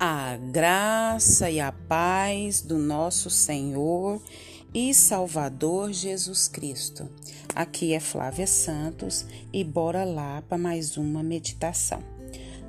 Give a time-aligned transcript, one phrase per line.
[0.00, 4.22] A graça e a paz do nosso Senhor
[4.72, 7.08] e Salvador Jesus Cristo.
[7.52, 12.00] Aqui é Flávia Santos e bora lá para mais uma meditação.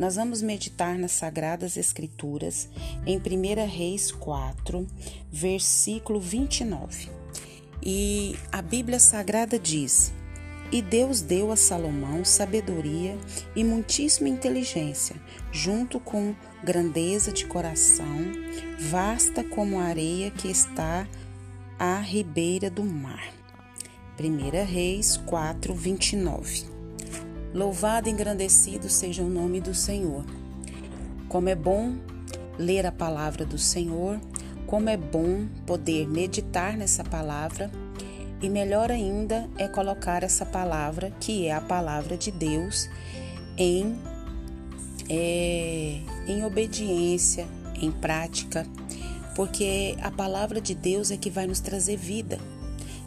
[0.00, 2.68] Nós vamos meditar nas Sagradas Escrituras
[3.06, 4.84] em 1 Reis 4,
[5.30, 7.08] versículo 29.
[7.80, 10.12] E a Bíblia Sagrada diz:
[10.72, 13.16] e Deus deu a Salomão sabedoria
[13.54, 15.14] e muitíssima inteligência,
[15.52, 18.18] junto com grandeza de coração,
[18.78, 21.06] vasta como a areia que está
[21.78, 23.32] à ribeira do mar.
[24.18, 26.64] 1 Reis 4, 29.
[27.52, 30.24] Louvado e engrandecido seja o nome do Senhor.
[31.28, 31.96] Como é bom
[32.58, 34.20] ler a palavra do Senhor,
[34.66, 37.70] como é bom poder meditar nessa palavra
[38.40, 42.88] e melhor ainda é colocar essa palavra, que é a palavra de Deus,
[43.56, 43.96] em,
[45.08, 47.46] é, em obediência,
[47.80, 48.66] em prática,
[49.34, 52.38] porque a palavra de Deus é que vai nos trazer vida.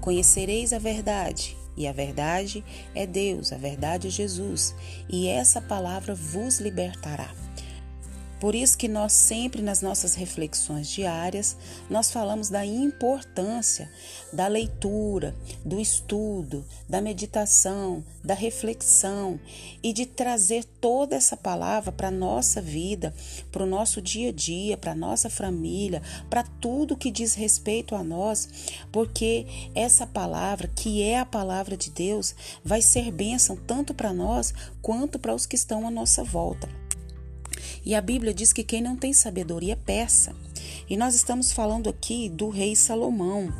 [0.00, 4.74] Conhecereis a verdade, e a verdade é Deus, a verdade é Jesus,
[5.08, 7.30] e essa palavra vos libertará.
[8.40, 11.56] Por isso que nós sempre nas nossas reflexões diárias,
[11.90, 13.90] nós falamos da importância
[14.32, 19.38] da leitura, do estudo, da meditação, da reflexão
[19.82, 23.14] e de trazer toda essa palavra para a nossa vida,
[23.52, 27.94] para o nosso dia a dia, para a nossa família, para tudo que diz respeito
[27.94, 28.48] a nós,
[28.90, 34.54] porque essa palavra, que é a palavra de Deus, vai ser bênção tanto para nós
[34.80, 36.79] quanto para os que estão à nossa volta.
[37.84, 40.34] E a Bíblia diz que quem não tem sabedoria peça.
[40.88, 43.52] E nós estamos falando aqui do rei Salomão,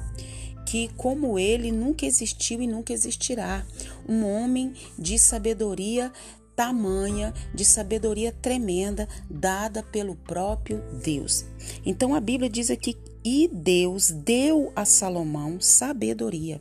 [0.66, 3.66] que como ele nunca existiu e nunca existirá,
[4.08, 6.12] um homem de sabedoria
[6.54, 11.46] tamanha, de sabedoria tremenda dada pelo próprio Deus.
[11.86, 16.60] Então a Bíblia diz aqui e Deus deu a Salomão sabedoria.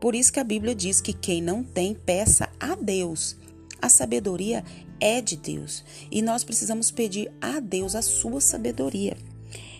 [0.00, 3.36] Por isso que a Bíblia diz que quem não tem, peça a Deus.
[3.80, 4.64] A sabedoria
[5.00, 9.16] é de Deus e nós precisamos pedir a Deus a sua sabedoria.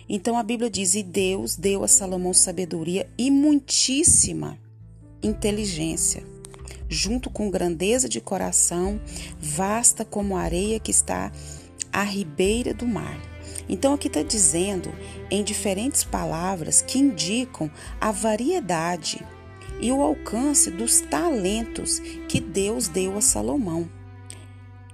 [0.09, 4.57] Então a Bíblia diz: E Deus deu a Salomão sabedoria e muitíssima
[5.21, 6.23] inteligência,
[6.87, 9.01] junto com grandeza de coração,
[9.39, 11.31] vasta como a areia que está
[11.91, 13.19] à ribeira do mar.
[13.67, 14.93] Então aqui está dizendo
[15.29, 17.69] em diferentes palavras que indicam
[17.99, 19.25] a variedade
[19.79, 23.89] e o alcance dos talentos que Deus deu a Salomão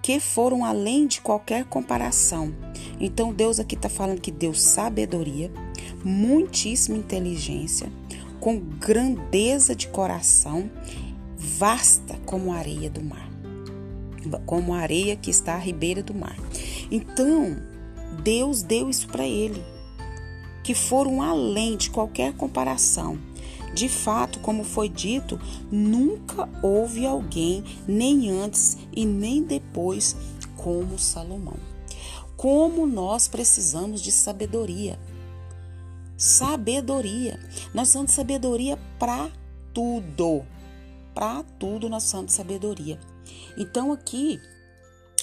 [0.03, 2.53] que foram além de qualquer comparação.
[2.99, 5.49] Então, Deus aqui está falando que deu sabedoria,
[6.03, 7.89] muitíssima inteligência,
[8.37, 10.69] com grandeza de coração,
[11.37, 13.29] vasta como a areia do mar,
[14.45, 16.35] como a areia que está à ribeira do mar.
[16.91, 17.55] Então,
[18.21, 19.63] Deus deu isso para ele,
[20.65, 23.17] que foram além de qualquer comparação.
[23.73, 25.39] De fato, como foi dito,
[25.71, 30.15] nunca houve alguém, nem antes e nem depois,
[30.55, 31.57] como Salomão.
[32.37, 34.99] Como nós precisamos de sabedoria.
[36.15, 37.39] Sabedoria.
[37.73, 39.31] Nós precisamos de sabedoria para
[39.73, 40.45] tudo.
[41.13, 42.99] Para tudo nós precisamos de sabedoria.
[43.57, 44.39] Então aqui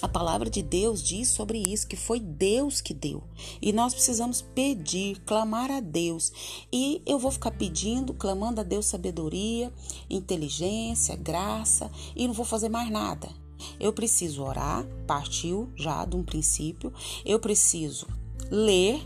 [0.01, 3.23] a palavra de Deus diz sobre isso, que foi Deus que deu.
[3.61, 6.31] E nós precisamos pedir, clamar a Deus.
[6.71, 9.71] E eu vou ficar pedindo, clamando a Deus sabedoria,
[10.09, 13.29] inteligência, graça, e não vou fazer mais nada.
[13.79, 16.91] Eu preciso orar, partiu já de um princípio.
[17.23, 18.07] Eu preciso
[18.49, 19.01] ler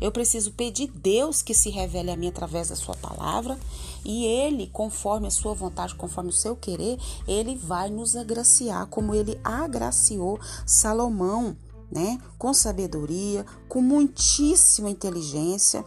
[0.00, 3.58] eu preciso pedir Deus que se revele a mim através da sua palavra
[4.04, 9.14] e ele, conforme a sua vontade, conforme o seu querer, ele vai nos agraciar como
[9.14, 11.56] ele agraciou Salomão,
[11.90, 12.18] né?
[12.38, 15.84] Com sabedoria, com muitíssima inteligência,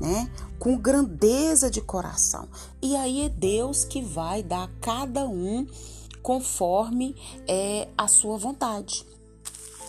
[0.00, 0.30] né?
[0.58, 2.48] Com grandeza de coração.
[2.80, 5.66] E aí é Deus que vai dar a cada um
[6.22, 7.14] conforme
[7.46, 9.04] é a sua vontade.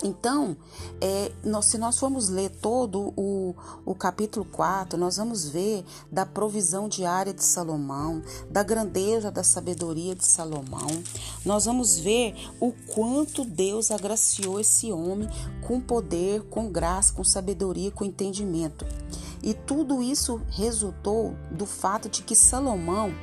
[0.04, 0.58] Então,
[1.00, 3.56] é, nós, se nós formos ler todo o,
[3.86, 10.14] o capítulo 4, nós vamos ver da provisão diária de Salomão, da grandeza da sabedoria
[10.14, 10.90] de Salomão.
[11.46, 15.30] Nós vamos ver o quanto Deus agraciou esse homem
[15.66, 18.86] com poder, com graça, com sabedoria, com entendimento.
[19.42, 23.14] E tudo isso resultou do fato de que Salomão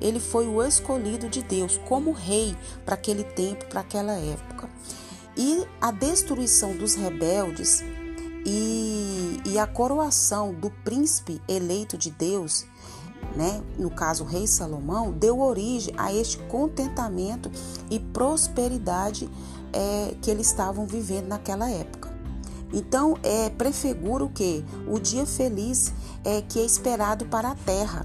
[0.00, 4.69] ele foi o escolhido de Deus como rei para aquele tempo, para aquela época.
[5.42, 7.82] E a destruição dos rebeldes
[8.44, 12.66] e, e a coroação do príncipe eleito de Deus,
[13.34, 17.50] né, no caso rei Salomão, deu origem a este contentamento
[17.90, 19.30] e prosperidade
[19.72, 22.10] é, que eles estavam vivendo naquela época.
[22.70, 24.62] Então, é prefigura o que?
[24.86, 25.90] O dia feliz
[26.22, 28.04] é que é esperado para a terra.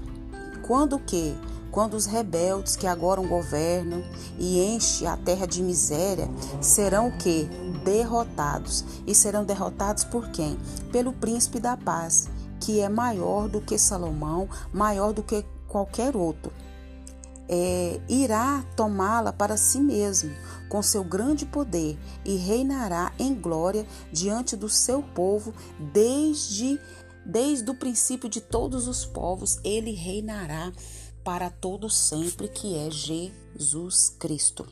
[0.66, 1.36] Quando que?
[1.70, 4.02] Quando os rebeldes que agora governam
[4.38, 6.28] e enche a terra de miséria
[6.60, 7.44] serão o que?
[7.84, 8.84] Derrotados.
[9.06, 10.58] E serão derrotados por quem?
[10.90, 12.28] Pelo príncipe da paz,
[12.60, 16.52] que é maior do que Salomão, maior do que qualquer outro.
[17.48, 20.34] É, irá tomá-la para si mesmo,
[20.68, 26.80] com seu grande poder, e reinará em glória diante do seu povo desde
[27.28, 30.72] desde o princípio de todos os povos, ele reinará
[31.26, 34.64] para todo sempre, que é Jesus Cristo.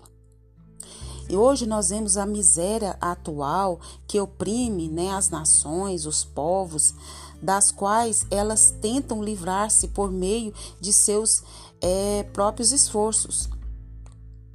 [1.28, 6.94] E hoje nós vemos a miséria atual que oprime né, as nações, os povos,
[7.42, 11.42] das quais elas tentam livrar-se por meio de seus
[11.80, 13.48] é, próprios esforços.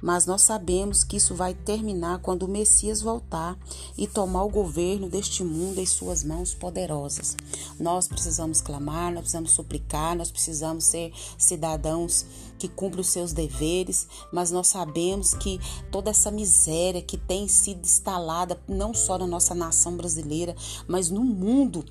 [0.00, 3.58] Mas nós sabemos que isso vai terminar quando o Messias voltar
[3.96, 7.36] e tomar o governo deste mundo em suas mãos poderosas.
[7.78, 12.24] Nós precisamos clamar, nós precisamos suplicar, nós precisamos ser cidadãos
[12.58, 15.58] que cumprem os seus deveres, mas nós sabemos que
[15.90, 20.54] toda essa miséria que tem sido instalada não só na nossa nação brasileira,
[20.86, 21.84] mas no mundo,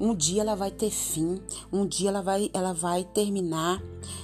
[0.00, 3.82] um dia ela vai ter fim, um dia ela vai, ela vai terminar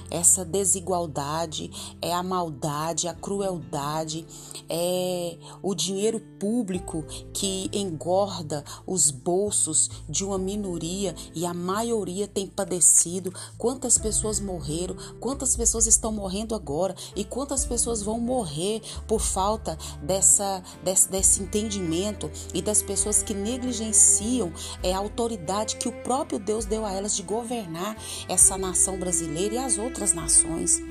[0.09, 1.69] essa desigualdade,
[2.01, 4.25] é a maldade, a crueldade,
[4.69, 7.03] é o dinheiro público
[7.33, 13.33] que engorda os bolsos de uma minoria e a maioria tem padecido.
[13.57, 19.77] Quantas pessoas morreram, quantas pessoas estão morrendo agora e quantas pessoas vão morrer por falta
[20.01, 24.51] dessa, desse, desse entendimento e das pessoas que negligenciam
[24.81, 27.97] é, a autoridade que o próprio Deus deu a elas de governar
[28.29, 30.81] essa nação brasileira e as outras nações.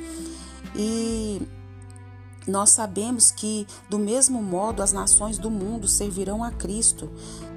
[0.75, 1.41] E
[2.47, 7.11] nós sabemos que, do mesmo modo, as nações do mundo servirão a Cristo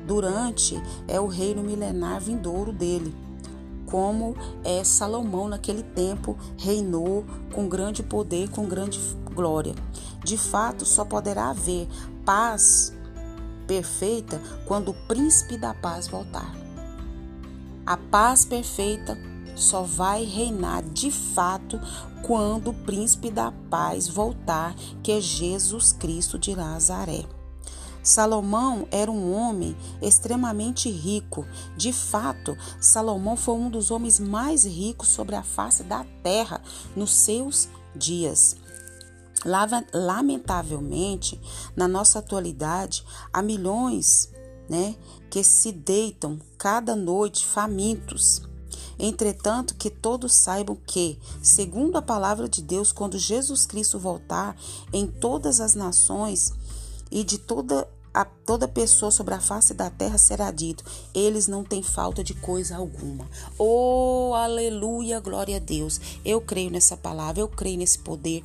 [0.07, 3.13] durante é o reino milenar vindouro dele.
[3.85, 8.99] Como é Salomão naquele tempo reinou com grande poder, com grande
[9.33, 9.75] glória.
[10.23, 11.87] De fato, só poderá haver
[12.25, 12.93] paz
[13.67, 16.68] perfeita quando o príncipe da paz voltar.
[17.89, 19.17] A paz perfeita
[19.55, 21.81] só vai reinar de fato
[22.21, 27.25] quando o príncipe da paz voltar, que é Jesus Cristo de Nazaré.
[28.03, 31.47] Salomão era um homem extremamente rico.
[31.75, 36.61] De fato, Salomão foi um dos homens mais ricos sobre a face da terra
[36.95, 38.55] nos seus dias.
[39.91, 41.41] Lamentavelmente,
[41.75, 43.03] na nossa atualidade,
[43.33, 44.29] há milhões
[44.69, 44.95] né,
[45.29, 48.47] que se deitam cada noite famintos
[48.99, 54.57] Entretanto, que todos saibam que, segundo a palavra de Deus, quando Jesus Cristo voltar,
[54.91, 56.53] em todas as nações
[57.09, 60.83] e de toda a toda pessoa sobre a face da terra será dito:
[61.13, 63.25] eles não têm falta de coisa alguma.
[63.57, 66.01] Oh, aleluia, glória a Deus.
[66.25, 68.43] Eu creio nessa palavra, eu creio nesse poder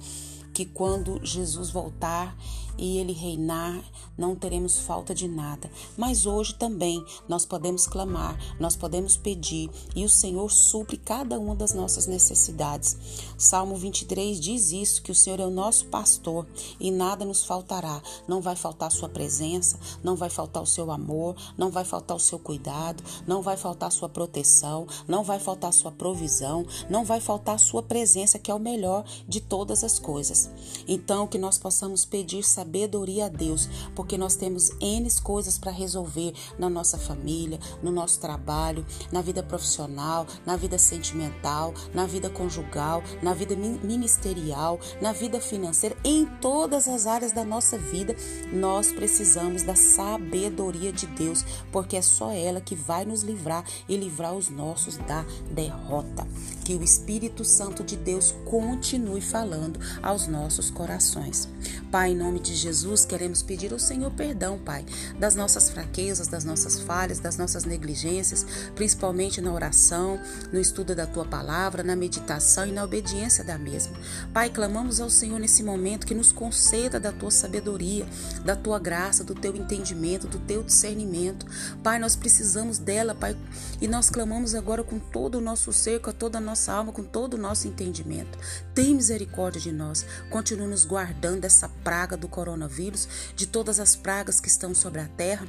[0.53, 2.37] que quando Jesus voltar,
[2.77, 3.83] e ele reinar,
[4.17, 5.71] não teremos falta de nada.
[5.97, 11.55] Mas hoje também nós podemos clamar, nós podemos pedir e o Senhor supre cada uma
[11.55, 12.97] das nossas necessidades.
[13.37, 16.47] Salmo 23 diz isso: que o Senhor é o nosso pastor
[16.79, 18.03] e nada nos faltará.
[18.29, 22.17] Não vai faltar a sua presença, não vai faltar o seu amor, não vai faltar
[22.17, 26.67] o seu cuidado, não vai faltar a sua proteção, não vai faltar a sua provisão,
[26.89, 30.51] não vai faltar a sua presença, que é o melhor de todas as coisas.
[30.87, 36.33] Então, que nós possamos pedir sabedoria a Deus, porque nós temos N coisas para resolver
[36.59, 43.03] na nossa família, no nosso trabalho, na vida profissional, na vida sentimental, na vida conjugal,
[43.23, 48.15] na vida ministerial, na vida financeira, em todas as áreas da nossa vida,
[48.53, 53.97] nós precisamos da sabedoria de Deus, porque é só ela que vai nos livrar e
[53.97, 56.27] livrar os nossos da derrota.
[56.65, 61.49] Que o Espírito Santo de Deus continue falando aos nossos corações.
[61.91, 64.85] Pai, em nome de Jesus, queremos pedir ao Senhor perdão, Pai,
[65.19, 70.21] das nossas fraquezas, das nossas falhas, das nossas negligências, principalmente na oração,
[70.53, 73.97] no estudo da tua palavra, na meditação e na obediência da mesma.
[74.33, 78.07] Pai, clamamos ao Senhor nesse momento que nos conceda da tua sabedoria,
[78.45, 81.47] da tua graça, do teu entendimento, do teu discernimento.
[81.83, 83.37] Pai, nós precisamos dela, Pai,
[83.81, 87.03] e nós clamamos agora com todo o nosso ser, com toda a nossa alma, com
[87.03, 88.39] todo o nosso entendimento.
[88.75, 90.05] Tem misericórdia de nós.
[90.31, 95.07] Continua nos guardando dessa praga do coronavírus, de todas as pragas que estão sobre a
[95.09, 95.47] terra.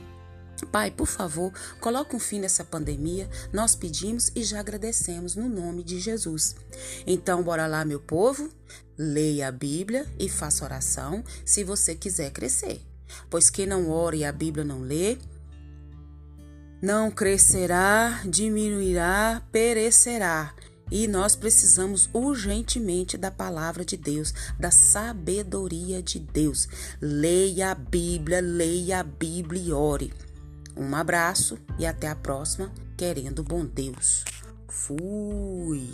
[0.72, 3.30] Pai, por favor, coloque um fim nessa pandemia.
[3.52, 6.56] Nós pedimos e já agradecemos no nome de Jesus.
[7.08, 8.50] Então, bora lá, meu povo.
[8.98, 12.82] Leia a Bíblia e faça oração se você quiser crescer.
[13.30, 15.18] Pois quem não ora e a Bíblia não lê,
[16.82, 20.54] não crescerá, diminuirá, perecerá.
[20.92, 26.68] E nós precisamos urgentemente da palavra de Deus, da sabedoria de Deus.
[27.02, 30.14] Leia a Bíblia, leia a Bíblia e ore.
[30.78, 34.24] Um abraço e até a próxima, querendo bom Deus.
[34.68, 35.90] Fui.